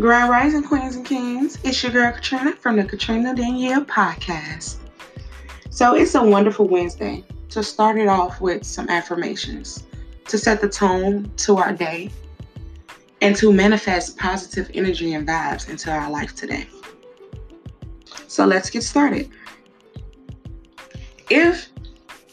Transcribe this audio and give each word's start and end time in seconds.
Grand 0.00 0.30
Rising 0.30 0.62
Queens 0.62 0.94
and 0.94 1.04
Kings. 1.04 1.58
It's 1.64 1.82
your 1.82 1.90
girl 1.90 2.12
Katrina 2.12 2.52
from 2.52 2.76
the 2.76 2.84
Katrina 2.84 3.34
Danielle 3.34 3.84
podcast. 3.84 4.76
So 5.70 5.96
it's 5.96 6.14
a 6.14 6.22
wonderful 6.22 6.68
Wednesday 6.68 7.24
to 7.48 7.64
start 7.64 7.98
it 7.98 8.06
off 8.06 8.40
with 8.40 8.64
some 8.64 8.88
affirmations 8.88 9.86
to 10.26 10.38
set 10.38 10.60
the 10.60 10.68
tone 10.68 11.28
to 11.38 11.56
our 11.56 11.72
day 11.72 12.10
and 13.22 13.34
to 13.36 13.52
manifest 13.52 14.16
positive 14.16 14.70
energy 14.72 15.14
and 15.14 15.26
vibes 15.26 15.68
into 15.68 15.90
our 15.90 16.08
life 16.08 16.36
today. 16.36 16.68
So 18.28 18.46
let's 18.46 18.70
get 18.70 18.84
started. 18.84 19.28
If 21.28 21.70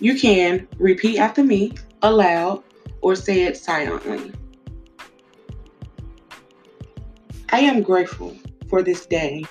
you 0.00 0.18
can 0.18 0.66
repeat 0.78 1.18
after 1.18 1.44
me 1.44 1.74
aloud 2.02 2.64
or 3.02 3.14
say 3.14 3.42
it 3.42 3.56
silently. 3.56 4.32
I 7.54 7.60
am 7.60 7.82
grateful 7.82 8.34
for 8.70 8.82
this 8.82 9.04
day 9.04 9.44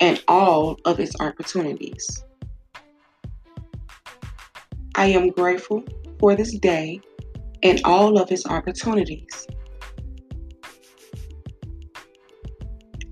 and 0.00 0.20
all 0.26 0.76
of 0.84 0.98
its 0.98 1.14
opportunities. 1.20 2.24
I 4.96 5.06
am 5.06 5.28
grateful 5.28 5.84
for 6.18 6.34
this 6.34 6.58
day 6.58 7.00
and 7.62 7.80
all 7.84 8.18
of 8.18 8.32
its 8.32 8.44
opportunities. 8.44 9.46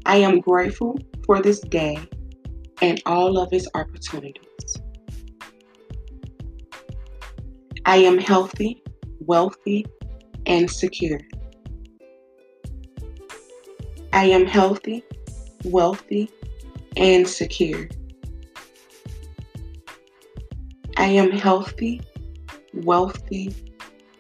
I 0.05 0.17
am 0.17 0.41
grateful 0.41 0.99
for 1.25 1.41
this 1.41 1.61
day 1.61 1.97
and 2.83 3.01
all 3.07 3.39
of 3.39 3.53
its 3.53 3.69
opportunities. 3.77 4.77
I 7.85 7.99
am 7.99 8.19
healthy, 8.19 8.83
wealthy, 9.21 9.87
and 10.47 10.69
secure. 10.69 11.21
I 14.13 14.27
am 14.27 14.47
healthy, 14.47 15.05
wealthy, 15.65 16.31
and 16.97 17.29
secure. 17.29 17.89
I 20.97 21.07
am 21.07 21.31
healthy, 21.31 22.01
wealthy, 22.73 23.55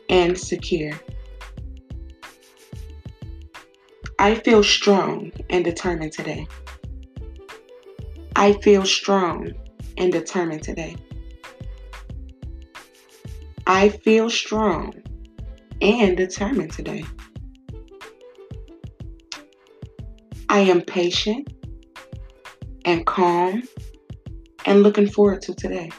and 0.09 0.39
secure. 0.39 0.93
I 4.19 4.35
feel 4.35 4.63
strong 4.63 5.33
and 5.51 5.65
determined 5.65 6.13
today. 6.13 6.47
I 8.35 8.53
feel 8.55 8.85
strong 8.85 9.53
and 9.97 10.13
determined 10.13 10.63
today. 10.63 10.97
I 13.67 13.89
feel 13.89 14.31
strong 14.31 14.95
and 15.81 16.17
determined 16.17 16.73
today. 16.73 17.05
I 20.49 20.61
am 20.61 20.81
patient 20.81 21.53
and 22.85 23.05
calm 23.05 23.65
and 24.65 24.83
looking 24.83 25.09
forward 25.09 25.43
to 25.43 25.55
today. 25.55 25.91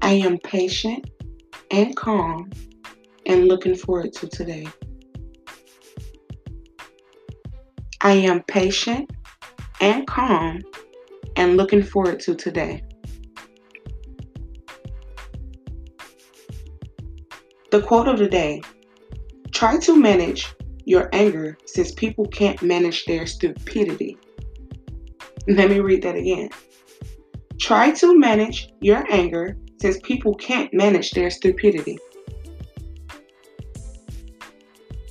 I 0.00 0.12
am 0.12 0.38
patient 0.38 1.10
and 1.70 1.96
calm 1.96 2.50
and 3.26 3.48
looking 3.48 3.74
forward 3.74 4.12
to 4.14 4.28
today. 4.28 4.66
I 8.00 8.12
am 8.12 8.42
patient 8.42 9.10
and 9.80 10.06
calm 10.06 10.62
and 11.36 11.56
looking 11.56 11.82
forward 11.82 12.20
to 12.20 12.34
today. 12.34 12.84
The 17.70 17.82
quote 17.82 18.06
of 18.06 18.18
the 18.18 18.28
day 18.28 18.62
try 19.50 19.78
to 19.78 19.96
manage 19.96 20.54
your 20.84 21.08
anger 21.12 21.56
since 21.66 21.92
people 21.92 22.26
can't 22.26 22.62
manage 22.62 23.04
their 23.04 23.26
stupidity. 23.26 24.16
Let 25.46 25.70
me 25.70 25.80
read 25.80 26.02
that 26.02 26.16
again. 26.16 26.50
Try 27.58 27.92
to 27.92 28.18
manage 28.18 28.70
your 28.80 29.04
anger 29.10 29.56
since 29.80 29.98
people 30.02 30.34
can't 30.34 30.72
manage 30.72 31.12
their 31.12 31.30
stupidity. 31.30 31.98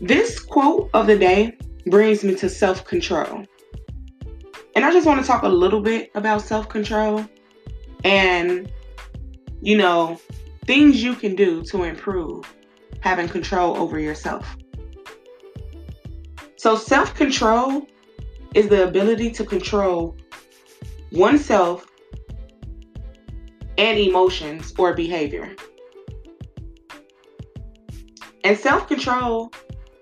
This 0.02 0.40
quote 0.40 0.90
of 0.94 1.08
the 1.08 1.18
day 1.18 1.58
brings 1.88 2.24
me 2.24 2.36
to 2.36 2.50
self 2.50 2.86
control. 2.86 3.46
And 4.76 4.84
I 4.84 4.92
just 4.92 5.06
want 5.06 5.22
to 5.22 5.28
talk 5.28 5.44
a 5.44 5.48
little 5.48 5.82
bit 5.82 6.12
about 6.16 6.42
self 6.42 6.68
control 6.68 7.26
and, 8.04 8.72
you 9.62 9.78
know, 9.78 10.20
things 10.66 11.04
you 11.04 11.16
can 11.16 11.36
do 11.36 11.64
to 11.64 11.84
improve 11.84 12.52
having 13.02 13.28
control 13.28 13.78
over 13.78 14.00
yourself. 14.00 14.58
So, 16.64 16.78
self 16.78 17.14
control 17.16 17.86
is 18.56 18.70
the 18.70 18.88
ability 18.88 19.32
to 19.32 19.44
control 19.44 20.16
oneself 21.12 21.86
and 23.78 24.00
emotions 24.00 24.74
or 24.78 24.94
behavior. 24.94 25.58
And 28.46 28.58
self 28.58 28.88
control 28.88 29.52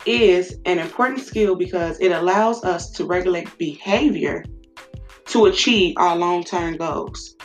is 0.06 0.60
an 0.66 0.78
important 0.78 1.22
skill 1.22 1.56
because 1.56 2.00
it 2.00 2.12
allows 2.12 2.64
us 2.64 2.92
to 2.92 3.06
regulate 3.06 3.58
behavior 3.58 4.46
to 5.30 5.46
achieve 5.46 5.96
our 5.98 6.16
long 6.16 6.44
term 6.44 6.78
goals. 6.78 7.38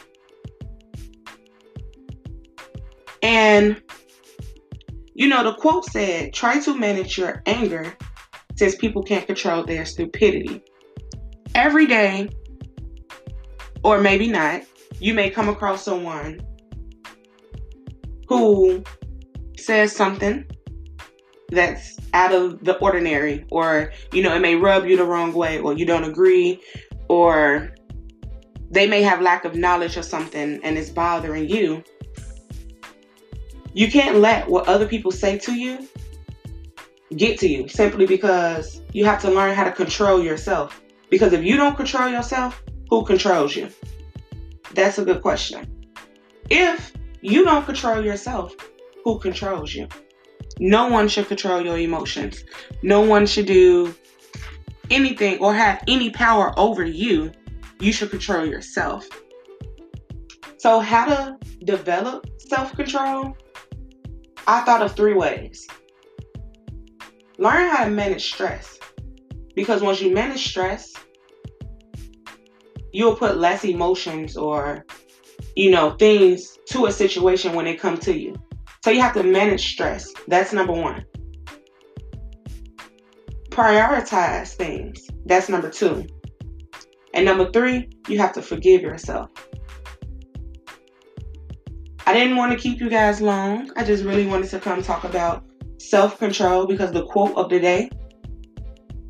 And, 3.22 3.80
you 5.14 5.26
know, 5.26 5.42
the 5.42 5.54
quote 5.54 5.86
said, 5.86 6.34
try 6.34 6.60
to 6.60 6.76
manage 6.76 7.16
your 7.16 7.42
anger 7.46 7.96
since 8.56 8.74
people 8.74 9.02
can't 9.02 9.26
control 9.26 9.64
their 9.64 9.84
stupidity. 9.84 10.62
Every 11.54 11.86
day, 11.86 12.28
or 13.82 14.00
maybe 14.00 14.28
not, 14.28 14.62
you 14.98 15.14
may 15.14 15.30
come 15.30 15.48
across 15.48 15.84
someone 15.84 16.40
who 18.28 18.82
says 19.56 19.94
something 19.94 20.44
that's 21.50 21.98
out 22.12 22.32
of 22.32 22.64
the 22.64 22.76
ordinary, 22.78 23.44
or 23.50 23.92
you 24.12 24.22
know, 24.22 24.34
it 24.34 24.40
may 24.40 24.56
rub 24.56 24.86
you 24.86 24.96
the 24.96 25.04
wrong 25.04 25.32
way, 25.32 25.58
or 25.60 25.74
you 25.74 25.86
don't 25.86 26.04
agree, 26.04 26.60
or 27.08 27.74
they 28.70 28.86
may 28.86 29.02
have 29.02 29.20
lack 29.20 29.44
of 29.44 29.54
knowledge 29.54 29.96
of 29.96 30.04
something 30.04 30.60
and 30.64 30.76
it's 30.76 30.90
bothering 30.90 31.48
you. 31.48 31.84
You 33.74 33.90
can't 33.90 34.16
let 34.16 34.48
what 34.48 34.66
other 34.66 34.86
people 34.88 35.12
say 35.12 35.38
to 35.38 35.52
you 35.52 35.86
get 37.14 37.38
to 37.40 37.48
you 37.48 37.68
simply 37.68 38.06
because 38.06 38.82
you 38.92 39.04
have 39.04 39.20
to 39.22 39.30
learn 39.30 39.54
how 39.54 39.64
to 39.64 39.72
control 39.72 40.22
yourself. 40.22 40.80
Because 41.10 41.32
if 41.32 41.44
you 41.44 41.56
don't 41.56 41.76
control 41.76 42.08
yourself, 42.08 42.62
who 42.90 43.04
controls 43.04 43.54
you? 43.54 43.68
That's 44.74 44.98
a 44.98 45.04
good 45.04 45.22
question. 45.22 45.66
If 46.50 46.92
you 47.20 47.44
don't 47.44 47.64
control 47.64 48.04
yourself, 48.04 48.54
who 49.04 49.18
controls 49.18 49.74
you? 49.74 49.88
No 50.58 50.88
one 50.88 51.08
should 51.08 51.28
control 51.28 51.62
your 51.62 51.78
emotions. 51.78 52.44
No 52.82 53.00
one 53.02 53.26
should 53.26 53.46
do 53.46 53.94
anything 54.90 55.38
or 55.38 55.54
have 55.54 55.82
any 55.86 56.10
power 56.10 56.58
over 56.58 56.84
you. 56.84 57.30
You 57.78 57.92
should 57.92 58.10
control 58.10 58.46
yourself. 58.46 59.06
So, 60.58 60.80
how 60.80 61.04
to 61.06 61.38
develop 61.64 62.26
self 62.38 62.72
control? 62.74 63.36
I 64.46 64.62
thought 64.62 64.82
of 64.82 64.96
three 64.96 65.14
ways. 65.14 65.66
Learn 67.38 67.70
how 67.70 67.84
to 67.84 67.90
manage 67.90 68.32
stress. 68.32 68.78
Because 69.54 69.82
once 69.82 70.00
you 70.00 70.12
manage 70.12 70.46
stress, 70.46 70.92
you'll 72.92 73.16
put 73.16 73.38
less 73.38 73.64
emotions 73.64 74.36
or, 74.36 74.84
you 75.54 75.70
know, 75.70 75.92
things 75.92 76.58
to 76.66 76.86
a 76.86 76.92
situation 76.92 77.54
when 77.54 77.64
they 77.64 77.74
come 77.76 77.98
to 77.98 78.18
you. 78.18 78.34
So 78.84 78.90
you 78.90 79.00
have 79.00 79.14
to 79.14 79.22
manage 79.22 79.72
stress. 79.72 80.12
That's 80.28 80.52
number 80.52 80.72
one. 80.72 81.04
Prioritize 83.50 84.54
things. 84.54 85.08
That's 85.24 85.48
number 85.48 85.70
two. 85.70 86.06
And 87.14 87.24
number 87.24 87.50
three, 87.50 87.88
you 88.08 88.18
have 88.18 88.34
to 88.34 88.42
forgive 88.42 88.82
yourself. 88.82 89.30
I 92.06 92.12
didn't 92.12 92.36
want 92.36 92.52
to 92.52 92.58
keep 92.58 92.80
you 92.80 92.90
guys 92.90 93.22
long. 93.22 93.72
I 93.76 93.82
just 93.82 94.04
really 94.04 94.26
wanted 94.26 94.50
to 94.50 94.60
come 94.60 94.82
talk 94.82 95.04
about 95.04 95.45
self 95.88 96.18
control 96.18 96.66
because 96.66 96.92
the 96.92 97.04
quote 97.06 97.36
of 97.36 97.50
the 97.50 97.60
day 97.60 97.90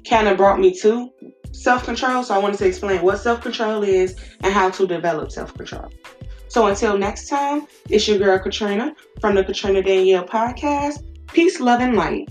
kind 0.08 0.28
of 0.28 0.36
brought 0.36 0.58
me 0.60 0.72
to 0.80 1.10
self 1.52 1.84
control. 1.84 2.22
So 2.22 2.34
I 2.34 2.38
wanted 2.38 2.58
to 2.58 2.66
explain 2.66 3.02
what 3.02 3.18
self 3.18 3.40
control 3.40 3.82
is 3.82 4.16
and 4.42 4.52
how 4.52 4.70
to 4.70 4.86
develop 4.86 5.32
self 5.32 5.54
control. 5.54 5.90
So 6.48 6.66
until 6.66 6.96
next 6.96 7.28
time, 7.28 7.66
it's 7.90 8.06
your 8.06 8.18
girl 8.18 8.38
Katrina 8.38 8.94
from 9.20 9.34
the 9.34 9.44
Katrina 9.44 9.82
Danielle 9.82 10.26
podcast. 10.26 11.02
Peace, 11.32 11.60
love, 11.60 11.80
and 11.80 11.96
light. 11.96 12.28